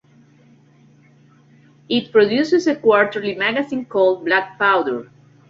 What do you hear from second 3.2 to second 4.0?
magazine